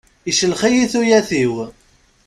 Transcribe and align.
Iclex-iyi 0.29 0.85
tuyat-iw. 0.91 1.55